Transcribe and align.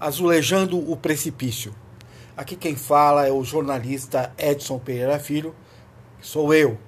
Azulejando 0.00 0.78
o 0.90 0.96
Precipício. 0.96 1.74
Aqui 2.36 2.56
quem 2.56 2.74
fala 2.74 3.26
é 3.26 3.30
o 3.30 3.44
jornalista 3.44 4.32
Edson 4.38 4.78
Pereira 4.78 5.18
Filho, 5.18 5.54
sou 6.20 6.52
eu. 6.54 6.78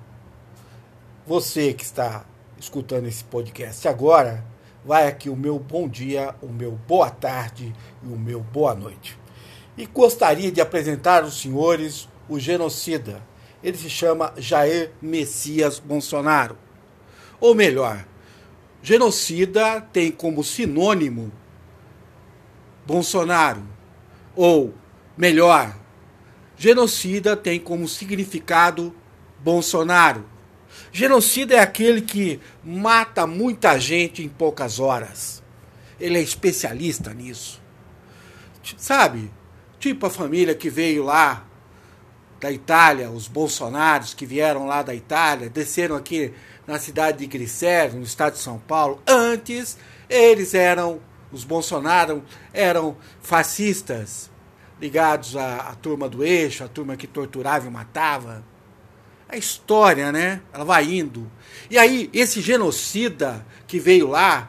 Você 1.26 1.72
que 1.72 1.84
está 1.84 2.24
escutando 2.58 3.06
esse 3.06 3.22
podcast 3.24 3.86
agora, 3.86 4.44
vai 4.84 5.06
aqui 5.06 5.28
o 5.28 5.36
meu 5.36 5.58
bom 5.58 5.88
dia, 5.88 6.34
o 6.42 6.48
meu 6.48 6.72
boa 6.72 7.10
tarde 7.10 7.74
e 8.02 8.06
o 8.06 8.18
meu 8.18 8.40
boa 8.40 8.74
noite. 8.74 9.18
E 9.76 9.86
gostaria 9.86 10.50
de 10.50 10.60
apresentar 10.60 11.24
aos 11.24 11.40
senhores 11.40 12.08
o 12.28 12.38
genocida. 12.38 13.22
Ele 13.62 13.76
se 13.76 13.90
chama 13.90 14.32
Jair 14.36 14.92
Messias 15.00 15.78
Bolsonaro. 15.78 16.56
Ou 17.40 17.54
melhor, 17.54 18.04
genocida 18.82 19.80
tem 19.80 20.10
como 20.10 20.44
sinônimo 20.44 21.32
Bolsonaro. 22.86 23.62
Ou, 24.34 24.74
melhor, 25.16 25.74
genocida 26.56 27.36
tem 27.36 27.58
como 27.58 27.88
significado 27.88 28.94
Bolsonaro. 29.38 30.24
Genocida 30.90 31.54
é 31.54 31.60
aquele 31.60 32.00
que 32.00 32.40
mata 32.62 33.26
muita 33.26 33.78
gente 33.78 34.22
em 34.22 34.28
poucas 34.28 34.80
horas. 34.80 35.42
Ele 36.00 36.18
é 36.18 36.22
especialista 36.22 37.12
nisso. 37.12 37.62
Sabe? 38.76 39.30
Tipo 39.78 40.06
a 40.06 40.10
família 40.10 40.54
que 40.54 40.70
veio 40.70 41.04
lá 41.04 41.44
da 42.40 42.50
Itália, 42.50 43.10
os 43.10 43.28
bolsonaros 43.28 44.12
que 44.12 44.26
vieram 44.26 44.66
lá 44.66 44.82
da 44.82 44.94
Itália, 44.94 45.48
desceram 45.48 45.96
aqui 45.96 46.32
na 46.66 46.78
cidade 46.78 47.18
de 47.18 47.26
Grissério, 47.26 47.96
no 47.96 48.02
estado 48.02 48.34
de 48.34 48.40
São 48.40 48.58
Paulo. 48.58 49.02
Antes, 49.06 49.78
eles 50.08 50.54
eram 50.54 51.00
os 51.34 51.42
Bolsonaro 51.42 52.22
eram 52.52 52.96
fascistas, 53.20 54.30
ligados 54.80 55.36
à, 55.36 55.56
à 55.56 55.74
turma 55.74 56.08
do 56.08 56.22
eixo, 56.22 56.62
a 56.62 56.68
turma 56.68 56.96
que 56.96 57.06
torturava 57.06 57.66
e 57.66 57.70
matava. 57.70 58.44
A 59.28 59.36
história, 59.36 60.12
né? 60.12 60.40
Ela 60.52 60.64
vai 60.64 60.84
indo. 60.84 61.30
E 61.68 61.76
aí, 61.76 62.08
esse 62.12 62.40
genocida 62.40 63.44
que 63.66 63.80
veio 63.80 64.08
lá 64.08 64.48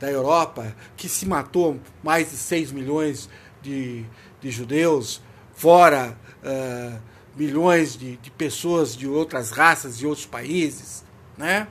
da 0.00 0.10
Europa, 0.10 0.74
que 0.96 1.08
se 1.08 1.24
matou 1.24 1.78
mais 2.02 2.30
de 2.30 2.36
6 2.36 2.72
milhões 2.72 3.28
de, 3.62 4.04
de 4.40 4.50
judeus, 4.50 5.22
fora 5.54 6.18
uh, 6.42 7.00
milhões 7.36 7.96
de, 7.96 8.16
de 8.16 8.30
pessoas 8.30 8.96
de 8.96 9.06
outras 9.06 9.50
raças, 9.50 9.98
de 9.98 10.06
outros 10.06 10.26
países, 10.26 11.04
né? 11.36 11.68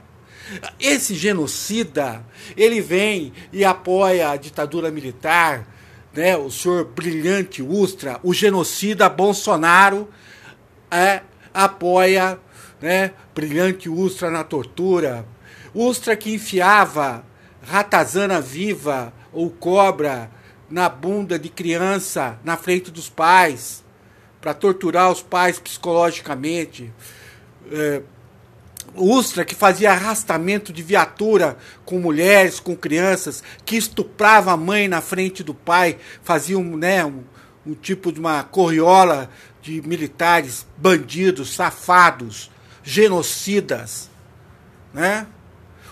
Esse 0.79 1.15
genocida, 1.15 2.25
ele 2.55 2.81
vem 2.81 3.33
e 3.51 3.63
apoia 3.63 4.29
a 4.29 4.35
ditadura 4.35 4.91
militar, 4.91 5.67
né? 6.13 6.37
O 6.37 6.51
senhor 6.51 6.85
brilhante 6.85 7.61
Ustra, 7.61 8.19
o 8.23 8.33
genocida 8.33 9.09
Bolsonaro 9.09 10.09
é, 10.91 11.21
apoia, 11.53 12.37
né? 12.81 13.13
Brilhante 13.33 13.89
Ustra 13.89 14.29
na 14.29 14.43
tortura, 14.43 15.25
Ustra 15.73 16.15
que 16.15 16.33
enfiava 16.33 17.25
ratazana 17.63 18.39
viva 18.39 19.13
ou 19.31 19.49
cobra 19.49 20.29
na 20.69 20.87
bunda 20.87 21.39
de 21.39 21.49
criança 21.49 22.37
na 22.43 22.57
frente 22.57 22.91
dos 22.91 23.09
pais 23.09 23.83
para 24.41 24.53
torturar 24.53 25.11
os 25.11 25.21
pais 25.21 25.57
psicologicamente. 25.57 26.93
É, 27.71 28.01
Ustra, 28.95 29.43
que 29.43 29.55
fazia 29.55 29.91
arrastamento 29.91 30.71
de 30.71 30.83
viatura 30.83 31.57
com 31.85 31.99
mulheres, 31.99 32.59
com 32.59 32.75
crianças, 32.75 33.43
que 33.65 33.75
estuprava 33.75 34.51
a 34.51 34.57
mãe 34.57 34.87
na 34.87 35.01
frente 35.01 35.43
do 35.43 35.53
pai, 35.53 35.97
fazia 36.21 36.57
um, 36.57 36.77
né, 36.77 37.03
um, 37.03 37.23
um 37.65 37.73
tipo 37.73 38.11
de 38.11 38.19
uma 38.19 38.43
corriola 38.43 39.29
de 39.61 39.81
militares 39.81 40.65
bandidos, 40.77 41.55
safados, 41.55 42.51
genocidas, 42.83 44.09
né? 44.93 45.25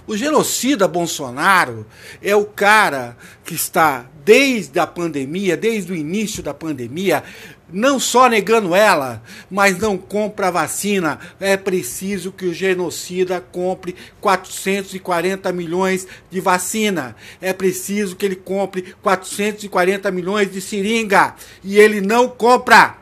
O 0.06 0.18
genocida 0.18 0.88
Bolsonaro 0.88 1.86
é 2.22 2.36
o 2.36 2.44
cara 2.44 3.16
que 3.46 3.54
está 3.54 4.06
desde 4.26 4.80
a 4.80 4.88
pandemia, 4.88 5.56
desde 5.56 5.94
o 5.94 5.96
início 5.96 6.44
da 6.44 6.54
pandemia, 6.54 7.24
não 7.72 8.00
só 8.00 8.28
negando 8.28 8.76
ela, 8.76 9.22
mas 9.50 9.78
não 9.78 9.98
compra 9.98 10.48
a 10.48 10.52
vacina. 10.52 11.20
É 11.40 11.56
preciso 11.56 12.32
que 12.32 12.46
o 12.46 12.54
genocida 12.54 13.40
compre 13.40 13.96
440 14.20 15.52
milhões 15.52 16.08
de 16.30 16.40
vacina. 16.40 17.16
É 17.42 17.54
preciso 17.54 18.16
que 18.16 18.26
ele 18.26 18.36
compre 18.36 18.96
440 19.02 20.12
milhões 20.12 20.52
de 20.52 20.62
seringa. 20.62 21.36
E 21.64 21.78
ele 21.80 22.02
não 22.02 22.28
compra. 22.28 22.98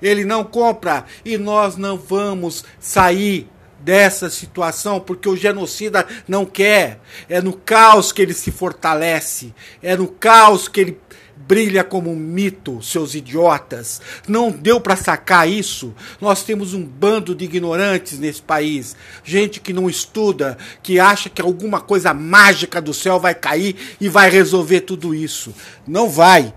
Ele 0.00 0.24
não 0.24 0.44
compra. 0.44 1.04
E 1.24 1.36
nós 1.38 1.76
não 1.76 1.96
vamos 1.96 2.64
sair 2.78 3.48
dessa 3.86 4.28
situação, 4.28 4.98
porque 4.98 5.28
o 5.28 5.36
genocida 5.36 6.04
não 6.26 6.44
quer. 6.44 6.98
É 7.28 7.40
no 7.40 7.52
caos 7.52 8.10
que 8.10 8.20
ele 8.20 8.34
se 8.34 8.50
fortalece, 8.50 9.54
é 9.80 9.96
no 9.96 10.08
caos 10.08 10.66
que 10.66 10.80
ele 10.80 10.98
brilha 11.46 11.84
como 11.84 12.10
um 12.10 12.16
mito, 12.16 12.82
seus 12.82 13.14
idiotas. 13.14 14.00
Não 14.26 14.50
deu 14.50 14.80
para 14.80 14.96
sacar 14.96 15.48
isso. 15.48 15.94
Nós 16.20 16.42
temos 16.42 16.74
um 16.74 16.84
bando 16.84 17.34
de 17.34 17.44
ignorantes 17.44 18.18
nesse 18.18 18.42
país, 18.42 18.96
gente 19.24 19.60
que 19.60 19.72
não 19.72 19.88
estuda, 19.88 20.58
que 20.82 20.98
acha 20.98 21.28
que 21.28 21.40
alguma 21.40 21.80
coisa 21.80 22.12
mágica 22.12 22.80
do 22.80 22.92
céu 22.92 23.20
vai 23.20 23.34
cair 23.34 23.76
e 24.00 24.08
vai 24.08 24.30
resolver 24.30 24.80
tudo 24.80 25.14
isso. 25.14 25.54
Não 25.86 26.08
vai. 26.08 26.52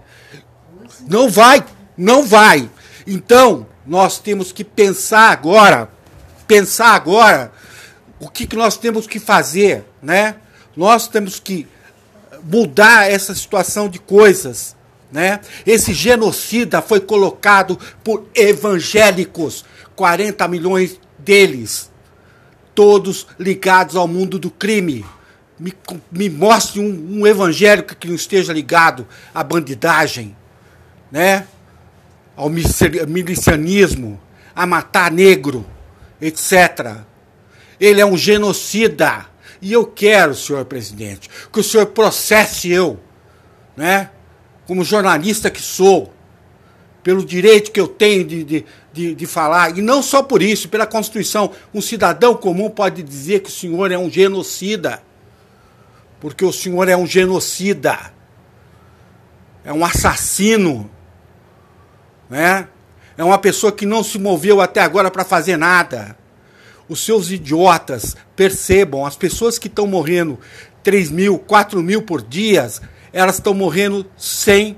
Não 1.07 1.29
vai, 1.29 1.63
não 1.97 2.25
vai. 2.25 2.69
Então, 3.05 3.67
nós 3.85 4.19
temos 4.19 4.51
que 4.51 4.63
pensar 4.63 5.31
agora, 5.31 5.89
pensar 6.47 6.93
agora 6.93 7.51
o 8.19 8.29
que, 8.29 8.45
que 8.45 8.55
nós 8.55 8.77
temos 8.77 9.07
que 9.07 9.19
fazer, 9.19 9.85
né? 10.01 10.35
Nós 10.75 11.07
temos 11.07 11.39
que 11.39 11.67
mudar 12.43 13.09
essa 13.09 13.33
situação 13.33 13.89
de 13.89 13.99
coisas. 13.99 14.75
Né? 15.11 15.39
Esse 15.65 15.93
genocida 15.93 16.81
foi 16.81 16.99
colocado 16.99 17.79
por 18.03 18.27
evangélicos, 18.35 19.65
40 19.95 20.47
milhões 20.47 20.99
deles, 21.17 21.91
todos 22.75 23.27
ligados 23.39 23.95
ao 23.95 24.07
mundo 24.07 24.37
do 24.37 24.51
crime. 24.51 25.05
Me, 25.59 25.73
me 26.11 26.29
mostre 26.29 26.79
um, 26.79 27.19
um 27.19 27.27
evangélico 27.27 27.95
que 27.95 28.07
não 28.07 28.15
esteja 28.15 28.53
ligado 28.53 29.05
à 29.33 29.43
bandidagem, 29.43 30.35
né? 31.11 31.47
ao 32.35 32.49
milicianismo, 32.49 34.19
a 34.55 34.65
matar 34.65 35.11
negro, 35.11 35.65
etc. 36.21 36.99
Ele 37.77 37.99
é 37.99 38.05
um 38.05 38.15
genocida. 38.15 39.25
E 39.61 39.73
eu 39.73 39.85
quero, 39.85 40.33
senhor 40.33 40.63
presidente, 40.63 41.29
que 41.51 41.59
o 41.59 41.63
senhor 41.63 41.87
processe 41.87 42.71
eu, 42.71 42.97
né? 43.75 44.09
Como 44.69 44.83
jornalista 44.83 45.49
que 45.49 45.63
sou, 45.63 46.13
pelo 47.01 47.25
direito 47.25 47.71
que 47.71 47.79
eu 47.79 47.87
tenho 47.87 48.23
de, 48.23 48.43
de, 48.43 48.65
de, 48.93 49.15
de, 49.15 49.25
falar, 49.25 49.75
e 49.75 49.81
não 49.81 50.03
só 50.03 50.21
por 50.21 50.43
isso, 50.43 50.69
pela 50.69 50.85
Constituição. 50.85 51.49
Um 51.73 51.81
cidadão 51.81 52.35
comum 52.35 52.69
pode 52.69 53.01
dizer 53.01 53.39
que 53.39 53.49
o 53.49 53.51
senhor 53.51 53.91
é 53.91 53.97
um 53.97 54.07
genocida, 54.07 55.01
porque 56.19 56.45
o 56.45 56.53
senhor 56.53 56.87
é 56.87 56.95
um 56.95 57.07
genocida, 57.07 58.13
é 59.65 59.73
um 59.73 59.83
assassino, 59.83 60.87
né? 62.29 62.67
É 63.17 63.23
uma 63.23 63.39
pessoa 63.39 63.71
que 63.71 63.87
não 63.87 64.03
se 64.03 64.19
moveu 64.19 64.61
até 64.61 64.81
agora 64.81 65.09
para 65.09 65.25
fazer 65.25 65.57
nada 65.57 66.15
os 66.87 67.03
seus 67.03 67.31
idiotas 67.31 68.15
percebam, 68.35 69.03
as 69.03 69.15
pessoas 69.15 69.57
que 69.57 69.67
estão 69.67 69.87
morrendo 69.87 70.39
3 70.83 71.09
mil, 71.09 71.39
4 71.39 71.81
mil 71.81 72.01
por 72.01 72.21
dia, 72.21 72.67
elas 73.11 73.35
estão 73.35 73.53
morrendo 73.53 74.05
sem 74.17 74.77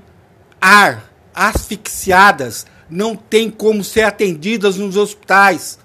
ar, 0.60 1.10
asfixiadas, 1.34 2.66
não 2.88 3.16
tem 3.16 3.50
como 3.50 3.82
ser 3.82 4.02
atendidas 4.02 4.76
nos 4.76 4.96
hospitais, 4.96 5.78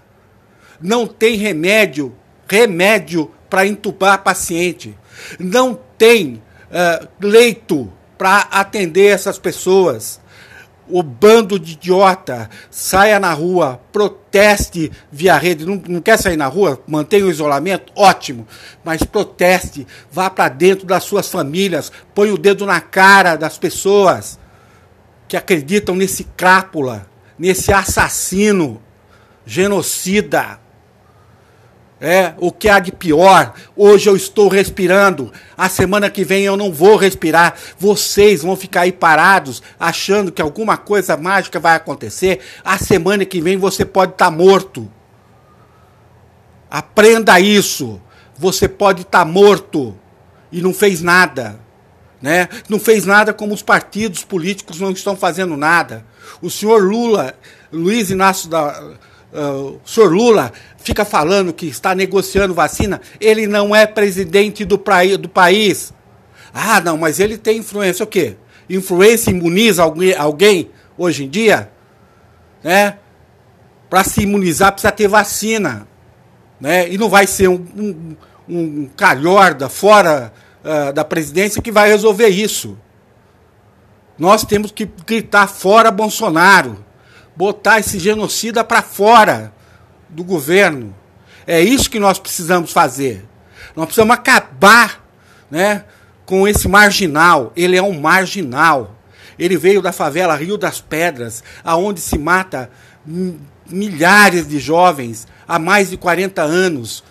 não 0.82 1.08
tem 1.08 1.36
remédio, 1.36 2.16
remédio 2.48 3.32
para 3.50 3.66
entubar 3.66 4.24
paciente, 4.24 4.98
não 5.40 5.80
tem 5.98 6.42
uh, 6.70 7.08
leito 7.20 7.92
para 8.18 8.40
atender 8.52 9.08
essas 9.08 9.40
pessoas 9.40 10.20
o 10.90 11.04
bando 11.04 11.60
de 11.60 11.74
idiota 11.74 12.50
saia 12.70 13.20
na 13.20 13.34
rua, 13.34 13.80
proteste 13.92 14.92
via 15.12 15.38
rede. 15.38 15.66
Não, 15.66 15.82
não 15.88 16.02
quer 16.02 16.18
sair 16.18 16.38
na 16.38 16.48
rua? 16.48 16.82
Mantenha 16.88 17.26
o 17.26 17.30
isolamento? 17.30 17.92
Ótimo. 17.96 18.48
Mas 18.84 19.04
proteste, 19.04 19.86
vá 20.12 20.30
para 20.30 20.50
dentro 20.50 20.86
das 20.86 21.04
suas 21.04 21.30
famílias, 21.30 21.92
põe 22.14 22.32
o 22.32 22.38
dedo 22.38 22.66
na 22.66 22.80
cara 22.82 23.36
das 23.36 23.58
pessoas 23.58 24.40
que 25.28 25.36
acreditam 25.36 25.96
nesse 25.96 26.24
crápula, 26.24 27.08
nesse 27.38 27.74
assassino, 27.74 28.82
genocida. 29.46 30.60
É, 32.00 32.36
o 32.38 32.52
que 32.52 32.70
há 32.70 32.80
de 32.80 32.92
pior, 32.92 33.56
hoje 33.76 34.08
eu 34.08 34.16
estou 34.16 34.48
respirando, 34.48 35.34
a 35.58 35.68
semana 35.68 36.12
que 36.12 36.24
vem 36.24 36.44
eu 36.44 36.56
não 36.56 36.72
vou 36.72 36.96
respirar. 36.96 37.56
Vocês 37.80 38.44
vão 38.44 38.56
ficar 38.56 38.82
aí 38.82 38.92
parados 38.92 39.64
achando 39.80 40.32
que 40.32 40.42
alguma 40.42 40.78
coisa 40.78 41.18
mágica 41.18 41.60
vai 41.60 41.76
acontecer. 41.76 42.40
A 42.64 42.78
semana 42.78 43.26
que 43.26 43.42
vem 43.42 43.58
você 43.58 43.84
pode 43.84 44.12
estar 44.12 44.26
tá 44.26 44.32
morto. 44.32 44.92
Aprenda 46.70 47.40
isso. 47.40 48.00
Você 48.38 48.68
pode 48.68 49.02
estar 49.02 49.20
tá 49.20 49.26
morto 49.26 49.98
e 50.52 50.62
não 50.62 50.76
fez 50.76 51.02
nada. 51.02 51.60
Né? 52.22 52.48
Não 52.70 52.80
fez 52.80 53.06
nada 53.06 53.34
como 53.34 53.56
os 53.56 53.64
partidos 53.64 54.24
políticos 54.24 54.80
não 54.80 54.92
estão 54.92 55.16
fazendo 55.16 55.58
nada. 55.58 56.06
O 56.44 56.50
senhor 56.52 56.84
Lula, 56.84 57.34
Luiz 57.72 58.12
Inácio 58.12 58.50
da, 58.50 58.94
uh, 59.38 59.80
o 59.84 59.88
senhor 59.88 60.12
Lula 60.12 60.52
fica 60.78 61.06
falando 61.06 61.54
que 61.54 61.68
está 61.68 61.94
negociando 61.94 62.54
vacina, 62.54 63.00
ele 63.20 63.46
não 63.46 63.76
é 63.76 63.86
presidente 63.86 64.66
do, 64.66 64.78
praí, 64.78 65.16
do 65.16 65.30
país. 65.30 65.94
Ah, 66.54 66.82
não, 66.82 66.98
mas 66.98 67.20
ele 67.20 67.38
tem 67.38 67.60
influência. 67.60 68.04
O 68.04 68.08
quê? 68.08 68.36
Influência 68.70 69.30
imuniza 69.30 69.84
alguém, 69.84 70.16
alguém 70.16 70.72
hoje 70.98 71.26
em 71.26 71.30
dia? 71.30 71.72
Né? 72.64 72.98
Para 73.90 74.04
se 74.04 74.24
imunizar 74.24 74.72
precisa 74.72 74.92
ter 74.92 75.08
vacina. 75.08 75.88
Né? 76.60 76.90
E 76.90 76.98
não 76.98 77.10
vai 77.10 77.28
ser 77.28 77.48
um, 77.48 77.66
um, 77.78 78.16
um 78.50 78.90
calhorda 78.96 79.70
fora 79.70 80.34
uh, 80.64 80.92
da 80.92 81.06
presidência 81.06 81.62
que 81.62 81.72
vai 81.72 81.90
resolver 81.90 82.30
isso. 82.30 82.78
Nós 84.18 84.44
temos 84.44 84.72
que 84.72 84.90
gritar 85.06 85.48
fora 85.48 85.92
Bolsonaro, 85.92 86.84
botar 87.38 87.80
esse 87.80 88.00
genocida 88.00 88.64
para 88.64 88.82
fora 88.82 89.54
do 90.10 90.24
governo. 90.24 90.94
É 91.46 91.62
isso 91.62 91.90
que 91.90 92.00
nós 92.00 92.18
precisamos 92.18 92.74
fazer. 92.74 93.24
Nós 93.76 93.86
precisamos 93.86 94.16
acabar 94.16 95.08
né, 95.50 95.86
com 96.26 96.48
esse 96.48 96.68
marginal. 96.68 97.54
Ele 97.56 97.78
é 97.78 97.82
um 97.82 98.02
marginal. 98.02 98.96
Ele 99.38 99.56
veio 99.56 99.84
da 99.84 99.92
favela 99.92 100.36
Rio 100.36 100.58
das 100.58 100.82
Pedras, 100.82 101.44
aonde 101.64 102.02
se 102.02 102.18
mata 102.18 102.72
milhares 103.70 104.48
de 104.48 104.58
jovens 104.60 105.28
há 105.48 105.60
mais 105.60 105.92
de 105.92 105.98
40 105.98 106.42
anos 106.42 107.04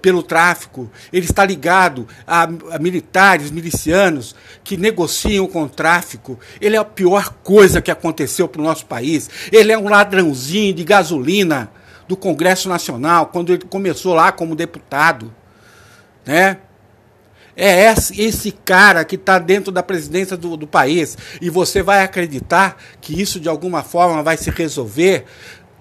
pelo 0.00 0.22
tráfico. 0.22 0.90
Ele 1.12 1.26
está 1.26 1.44
ligado 1.44 2.06
a, 2.26 2.44
a, 2.44 2.78
militares, 2.78 3.50
milicianos 3.50 4.34
que 4.64 4.76
negociam 4.76 5.46
com 5.46 5.64
o 5.64 5.68
tráfico. 5.68 6.38
Ele 6.60 6.76
é 6.76 6.78
a 6.78 6.84
pior 6.84 7.34
coisa 7.42 7.80
que 7.80 7.90
aconteceu 7.90 8.48
para 8.48 8.60
o 8.60 8.64
nosso 8.64 8.86
país. 8.86 9.28
Ele 9.52 9.72
é 9.72 9.78
um 9.78 9.88
ladrãozinho 9.88 10.74
de 10.74 10.84
gasolina 10.84 11.70
do 12.08 12.16
Congresso 12.16 12.68
Nacional, 12.68 13.26
quando 13.26 13.52
ele 13.52 13.64
começou 13.64 14.14
lá 14.14 14.30
como 14.30 14.54
deputado. 14.54 15.34
Né? 16.24 16.58
É 17.56 17.90
esse, 17.90 18.20
esse 18.20 18.52
cara 18.52 19.04
que 19.04 19.16
está 19.16 19.38
dentro 19.38 19.72
da 19.72 19.82
presidência 19.82 20.36
do, 20.36 20.56
do 20.56 20.66
país. 20.66 21.16
E 21.40 21.48
você 21.48 21.82
vai 21.82 22.02
acreditar 22.02 22.76
que 23.00 23.20
isso 23.20 23.40
de 23.40 23.48
alguma 23.48 23.82
forma 23.82 24.22
vai 24.22 24.36
se 24.36 24.50
resolver? 24.50 25.24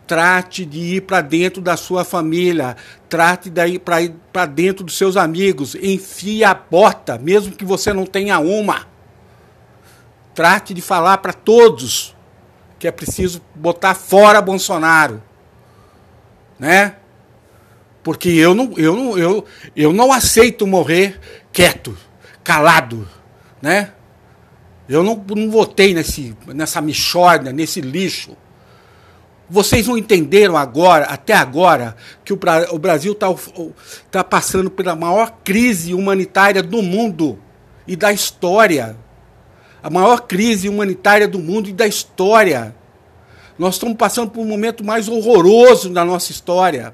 Trate 0.07 0.66
de 0.66 0.80
ir 0.98 1.02
para 1.02 1.22
dentro 1.22 1.62
da 1.62 1.75
sua 1.75 2.04
família, 2.04 2.78
trate 3.10 3.50
de 3.50 3.68
ir 3.68 3.80
para 3.80 4.46
dentro 4.46 4.84
dos 4.84 4.98
seus 4.98 5.18
amigos, 5.18 5.74
enfie 5.75 6.44
a 6.44 6.54
bota, 6.54 7.18
mesmo 7.18 7.56
que 7.56 7.66
você 7.66 7.92
não 7.92 8.06
tenha 8.06 8.38
uma. 8.40 8.88
Trate 10.36 10.74
de 10.74 10.81
falar 10.81 11.18
para 11.18 11.34
todos 11.34 12.16
que 12.78 12.88
é 12.88 12.92
preciso 12.92 13.42
botar 13.56 13.96
fora 13.96 14.42
Bolsonaro 14.42 15.24
né? 16.60 16.96
Porque 18.04 18.30
eu 18.30 18.54
não, 18.54 18.74
eu 18.78 18.96
não, 18.96 19.18
eu, 19.18 19.46
eu 19.75 19.94
não 19.94 20.12
aceito 20.12 20.68
morrer 20.68 21.19
quieto, 21.52 21.98
calado, 22.44 23.07
né? 23.62 23.92
Eu 24.88 25.04
não, 25.04 25.16
não 25.36 25.50
votei 25.50 25.94
nesse, 25.94 26.36
nessa 26.48 26.80
mixórdia, 26.81 27.52
nesse 27.52 27.81
lixo. 27.81 28.38
Vocês 29.50 29.88
não 29.88 29.97
entenderam 29.97 30.57
agora, 30.57 31.06
até 31.06 31.33
agora, 31.33 31.95
que 32.24 32.33
o, 32.33 32.39
o 32.71 32.80
Brasil 32.80 33.13
está 33.13 33.27
tá 34.09 34.24
passando 34.24 34.71
pela 34.71 34.95
maior 34.95 35.38
crise 35.44 35.94
humanitária 35.94 36.63
do 36.63 36.81
mundo 36.81 37.38
e 37.88 37.95
da 37.95 38.12
história. 38.12 38.97
A 39.83 39.89
maior 39.89 40.21
crise 40.21 40.68
humanitária 40.68 41.27
do 41.27 41.38
mundo 41.38 41.69
e 41.69 41.74
da 41.74 41.86
história. 41.86 42.75
Nós 43.57 43.75
estamos 43.75 43.95
passando 43.95 44.31
por 44.31 44.42
um 44.42 44.47
momento 44.47 44.83
mais 44.83 45.07
horroroso 45.07 45.89
da 45.89 46.03
nossa 46.03 46.31
história. 46.31 46.94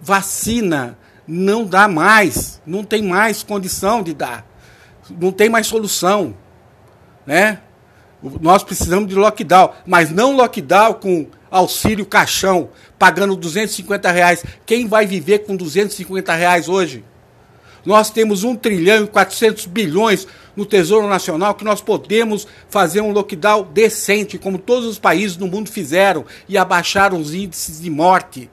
Vacina 0.00 0.98
não 1.26 1.64
dá 1.64 1.86
mais, 1.86 2.60
não 2.66 2.82
tem 2.82 3.00
mais 3.02 3.44
condição 3.44 4.02
de 4.02 4.12
dar, 4.12 4.44
não 5.08 5.30
tem 5.30 5.48
mais 5.48 5.68
solução, 5.68 6.34
né? 7.24 7.60
Nós 8.40 8.62
precisamos 8.62 9.08
de 9.08 9.14
lockdown, 9.14 9.70
mas 9.86 10.10
não 10.10 10.36
lockdown 10.36 10.94
com 10.94 11.26
auxílio 11.52 12.06
caixão, 12.06 12.70
pagando 12.98 13.36
250 13.36 14.10
reais. 14.10 14.42
Quem 14.64 14.88
vai 14.88 15.06
viver 15.06 15.40
com 15.40 15.54
250 15.54 16.34
reais 16.34 16.68
hoje? 16.68 17.04
Nós 17.84 18.10
temos 18.10 18.42
1 18.42 18.56
trilhão 18.56 19.04
e 19.04 19.06
400 19.06 19.66
bilhões 19.66 20.26
no 20.56 20.64
Tesouro 20.64 21.08
Nacional 21.08 21.54
que 21.54 21.64
nós 21.64 21.80
podemos 21.80 22.46
fazer 22.68 23.00
um 23.00 23.12
lockdown 23.12 23.64
decente, 23.72 24.38
como 24.38 24.56
todos 24.58 24.88
os 24.88 24.98
países 24.98 25.36
do 25.36 25.46
mundo 25.46 25.70
fizeram, 25.70 26.24
e 26.48 26.56
abaixar 26.56 27.12
os 27.12 27.34
índices 27.34 27.80
de 27.80 27.90
morte. 27.90 28.50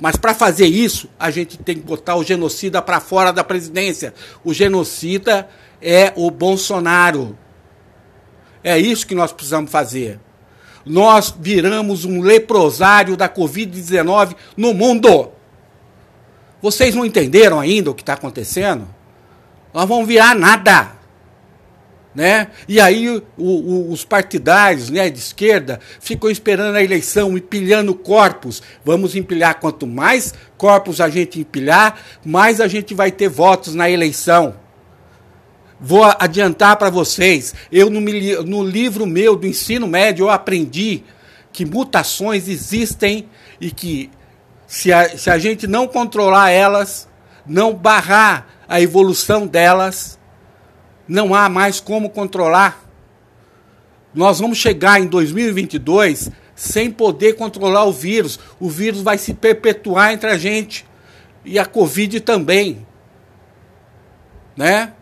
Mas 0.00 0.16
para 0.16 0.32
fazer 0.34 0.66
isso, 0.66 1.08
a 1.18 1.30
gente 1.30 1.58
tem 1.58 1.76
que 1.76 1.82
botar 1.82 2.16
o 2.16 2.24
genocida 2.24 2.80
para 2.80 3.00
fora 3.00 3.32
da 3.32 3.44
presidência. 3.44 4.14
O 4.44 4.54
genocida 4.54 5.48
é 5.82 6.12
o 6.16 6.30
Bolsonaro. 6.30 7.36
É 8.62 8.78
isso 8.78 9.06
que 9.06 9.14
nós 9.14 9.32
precisamos 9.32 9.70
fazer. 9.70 10.20
Nós 10.84 11.34
viramos 11.38 12.04
um 12.04 12.20
leprosário 12.20 13.16
da 13.16 13.28
Covid-19 13.28 14.34
no 14.56 14.72
mundo. 14.74 15.30
Vocês 16.60 16.94
não 16.94 17.04
entenderam 17.04 17.60
ainda 17.60 17.90
o 17.90 17.94
que 17.94 18.02
está 18.02 18.14
acontecendo? 18.14 18.88
Nós 19.72 19.88
vamos 19.88 20.08
virar 20.08 20.34
nada. 20.34 20.98
Né? 22.14 22.48
E 22.66 22.80
aí 22.80 23.08
o, 23.08 23.22
o, 23.36 23.92
os 23.92 24.04
partidários 24.04 24.90
né, 24.90 25.08
de 25.08 25.18
esquerda 25.18 25.78
ficam 26.00 26.28
esperando 26.28 26.74
a 26.74 26.82
eleição, 26.82 27.36
empilhando 27.36 27.94
corpos. 27.94 28.60
Vamos 28.84 29.14
empilhar 29.14 29.60
quanto 29.60 29.86
mais 29.86 30.34
corpos 30.56 31.00
a 31.00 31.08
gente 31.08 31.38
empilhar, 31.38 32.00
mais 32.24 32.60
a 32.60 32.66
gente 32.66 32.92
vai 32.92 33.12
ter 33.12 33.28
votos 33.28 33.74
na 33.74 33.88
eleição. 33.88 34.56
Vou 35.80 36.04
adiantar 36.18 36.76
para 36.76 36.90
vocês, 36.90 37.54
eu 37.70 37.88
no, 37.88 38.00
no 38.00 38.64
livro 38.64 39.06
meu 39.06 39.36
do 39.36 39.46
ensino 39.46 39.86
médio 39.86 40.24
eu 40.24 40.30
aprendi 40.30 41.04
que 41.52 41.64
mutações 41.64 42.48
existem 42.48 43.28
e 43.60 43.70
que 43.70 44.10
se 44.66 44.92
a, 44.92 45.16
se 45.16 45.30
a 45.30 45.38
gente 45.38 45.66
não 45.66 45.86
controlar 45.86 46.50
elas, 46.50 47.08
não 47.46 47.74
barrar 47.74 48.46
a 48.68 48.80
evolução 48.80 49.46
delas, 49.46 50.18
não 51.06 51.34
há 51.34 51.48
mais 51.48 51.80
como 51.80 52.10
controlar. 52.10 52.84
Nós 54.12 54.40
vamos 54.40 54.58
chegar 54.58 55.00
em 55.00 55.06
2022 55.06 56.30
sem 56.54 56.90
poder 56.90 57.34
controlar 57.34 57.84
o 57.84 57.92
vírus. 57.92 58.38
O 58.58 58.68
vírus 58.68 59.00
vai 59.00 59.16
se 59.16 59.32
perpetuar 59.32 60.12
entre 60.12 60.28
a 60.28 60.36
gente 60.36 60.84
e 61.44 61.58
a 61.58 61.64
Covid 61.64 62.20
também. 62.20 62.86
Né? 64.56 64.92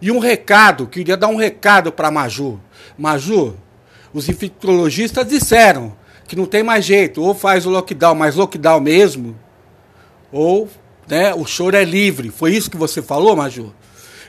E 0.00 0.10
um 0.10 0.18
recado, 0.18 0.86
queria 0.86 1.16
dar 1.16 1.28
um 1.28 1.36
recado 1.36 1.92
para 1.92 2.10
Maju. 2.10 2.60
Maju, 2.96 3.56
os 4.12 4.28
infectologistas 4.28 5.26
disseram 5.26 5.94
que 6.26 6.36
não 6.36 6.46
tem 6.46 6.62
mais 6.62 6.84
jeito, 6.84 7.22
ou 7.22 7.34
faz 7.34 7.66
o 7.66 7.70
lockdown, 7.70 8.14
mas 8.14 8.36
lockdown 8.36 8.80
mesmo, 8.80 9.36
ou 10.30 10.68
né, 11.08 11.34
o 11.34 11.44
choro 11.44 11.76
é 11.76 11.84
livre. 11.84 12.30
Foi 12.30 12.54
isso 12.54 12.70
que 12.70 12.76
você 12.76 13.02
falou, 13.02 13.34
Maju? 13.34 13.74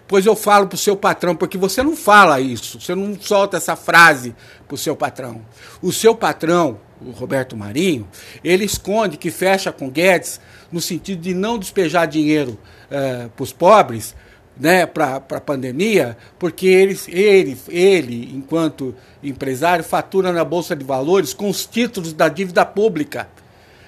Pois 0.07 0.25
eu 0.25 0.35
falo 0.35 0.67
para 0.67 0.75
o 0.75 0.79
seu 0.79 0.97
patrão, 0.97 1.35
porque 1.35 1.57
você 1.57 1.81
não 1.83 1.95
fala 1.95 2.41
isso, 2.41 2.81
você 2.81 2.93
não 2.93 3.15
solta 3.21 3.55
essa 3.55 3.75
frase 3.75 4.35
para 4.67 4.75
o 4.75 4.77
seu 4.77 4.95
patrão. 4.95 5.41
O 5.81 5.91
seu 5.91 6.13
patrão, 6.13 6.79
o 6.99 7.11
Roberto 7.11 7.55
Marinho, 7.55 8.07
ele 8.43 8.65
esconde 8.65 9.15
que 9.15 9.31
fecha 9.31 9.71
com 9.71 9.89
Guedes 9.89 10.41
no 10.71 10.81
sentido 10.81 11.21
de 11.21 11.33
não 11.33 11.57
despejar 11.57 12.07
dinheiro 12.07 12.57
uh, 12.87 13.29
para 13.29 13.43
os 13.43 13.53
pobres, 13.53 14.15
né, 14.58 14.86
para 14.86 15.15
a 15.15 15.41
pandemia, 15.41 16.17
porque 16.38 16.67
ele, 16.67 17.00
ele, 17.08 17.58
ele, 17.67 18.36
enquanto 18.36 18.96
empresário, 19.24 19.84
fatura 19.84 20.31
na 20.31 20.43
Bolsa 20.43 20.75
de 20.75 20.84
Valores 20.84 21.34
com 21.34 21.50
os 21.50 21.65
títulos 21.65 22.13
da 22.13 22.27
dívida 22.29 22.65
pública. 22.65 23.29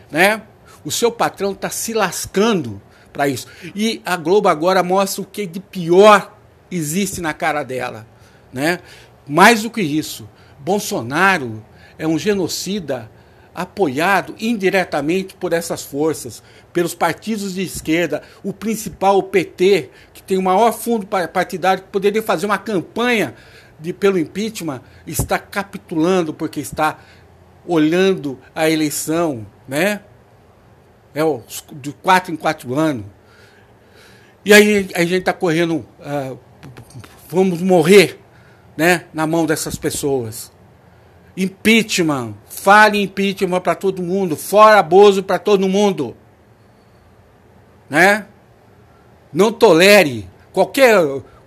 Né? 0.10 0.42
O 0.84 0.92
seu 0.92 1.12
patrão 1.12 1.52
está 1.52 1.70
se 1.70 1.94
lascando 1.94 2.82
para 3.12 3.28
isso. 3.28 3.48
E 3.76 4.02
a 4.06 4.18
Globo 4.18 4.50
agora 4.50 4.82
mostra 4.84 5.22
o 5.22 5.26
que 5.26 5.46
de 5.46 5.60
pior 5.60 6.36
existe 6.72 7.22
na 7.22 7.34
cara 7.34 7.64
dela. 7.64 8.08
Né? 8.52 8.80
Mais 9.28 9.62
do 9.62 9.70
que 9.70 9.82
isso, 9.82 10.28
Bolsonaro 10.60 11.64
é 11.98 12.08
um 12.08 12.18
genocida 12.18 13.10
apoiado 13.54 14.36
indiretamente 14.40 15.36
por 15.36 15.54
essas 15.54 15.84
forças, 15.84 16.42
pelos 16.72 16.96
partidos 16.96 17.54
de 17.54 17.62
esquerda, 17.62 18.24
o 18.44 18.52
principal, 18.52 19.18
o 19.18 19.24
PT, 19.24 19.90
que 20.14 20.24
tem 20.24 20.38
o 20.38 20.42
maior 20.42 20.72
fundo 20.72 21.06
partidário, 21.06 21.84
que 21.84 21.90
poderia 21.90 22.24
fazer 22.24 22.46
uma 22.46 22.58
campanha 22.58 23.36
de, 23.80 23.92
pelo 23.92 24.18
impeachment, 24.18 24.82
está 25.06 25.38
capitulando 25.38 26.34
porque 26.34 26.60
está 26.60 27.00
olhando 27.68 28.40
a 28.56 28.70
eleição, 28.70 29.46
né? 29.68 30.02
É 31.14 31.22
de 31.74 31.92
quatro 31.94 32.34
em 32.34 32.36
quatro 32.36 32.74
anos. 32.74 33.06
E 34.46 34.54
aí 34.54 34.90
a 34.96 35.02
gente 35.02 35.20
está 35.20 35.32
correndo, 35.32 35.86
uh, 36.00 36.40
vamos 37.30 37.62
morrer, 37.62 38.20
né? 38.76 39.06
Na 39.14 39.28
mão 39.28 39.46
dessas 39.46 39.76
pessoas. 39.76 40.53
Impeachment, 41.36 42.36
fale 42.48 43.02
impeachment 43.02 43.60
para 43.62 43.76
todo 43.76 44.04
mundo, 44.04 44.36
fora 44.36 44.82
Bozo 44.84 45.24
para 45.24 45.40
todo 45.40 45.68
mundo. 45.68 46.16
Né? 47.90 48.26
Não 49.32 49.52
tolere 49.52 50.30
qualquer 50.52 50.96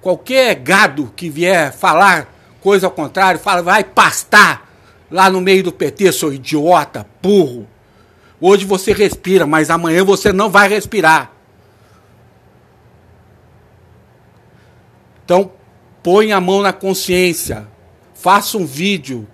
qualquer 0.01 0.55
gado 0.55 1.13
que 1.17 1.29
vier 1.29 1.73
falar 1.73 2.33
coisa 2.61 2.87
ao 2.87 2.93
contrário, 2.93 3.41
fala 3.41 3.63
vai 3.63 3.83
pastar 3.83 4.69
lá 5.11 5.31
no 5.31 5.41
meio 5.41 5.63
do 5.63 5.73
PT, 5.73 6.13
seu 6.13 6.33
idiota, 6.33 7.07
burro. 7.23 7.67
Hoje 8.41 8.65
você 8.65 8.93
respira, 8.93 9.47
mas 9.47 9.71
amanhã 9.71 10.05
você 10.05 10.33
não 10.33 10.51
vai 10.51 10.69
respirar. 10.69 11.33
Então, 15.25 15.51
põe 16.03 16.33
a 16.33 16.41
mão 16.41 16.63
na 16.63 16.73
consciência, 16.73 17.67
faça 18.15 18.59
um 18.59 18.67
vídeo, 18.67 19.27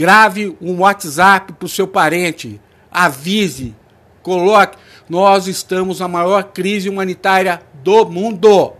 Grave 0.00 0.56
um 0.62 0.78
WhatsApp 0.80 1.52
para 1.52 1.66
o 1.66 1.68
seu 1.68 1.86
parente. 1.86 2.58
Avise. 2.90 3.76
Coloque. 4.22 4.78
Nós 5.06 5.46
estamos 5.46 6.00
na 6.00 6.08
maior 6.08 6.42
crise 6.42 6.88
humanitária 6.88 7.60
do 7.74 8.06
mundo. 8.06 8.72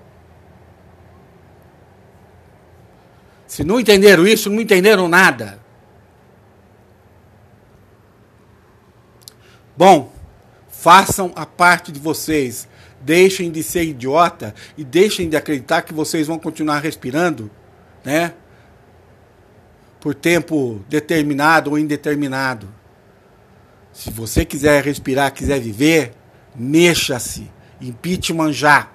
Se 3.46 3.62
não 3.62 3.78
entenderam 3.78 4.26
isso, 4.26 4.48
não 4.48 4.62
entenderam 4.62 5.08
nada. 5.08 5.60
Bom, 9.76 10.10
façam 10.70 11.32
a 11.36 11.44
parte 11.44 11.92
de 11.92 12.00
vocês. 12.00 12.66
Deixem 12.98 13.50
de 13.50 13.62
ser 13.62 13.82
idiota 13.82 14.54
e 14.74 14.82
deixem 14.82 15.28
de 15.28 15.36
acreditar 15.36 15.82
que 15.82 15.92
vocês 15.92 16.26
vão 16.26 16.38
continuar 16.38 16.78
respirando, 16.78 17.50
né? 18.02 18.32
Por 20.00 20.14
tempo 20.14 20.80
determinado 20.88 21.70
ou 21.70 21.78
indeterminado. 21.78 22.68
Se 23.92 24.10
você 24.10 24.44
quiser 24.44 24.82
respirar, 24.82 25.32
quiser 25.32 25.60
viver, 25.60 26.14
mexa-se. 26.54 27.50
Impeachment 27.80 28.52
já. 28.52 28.88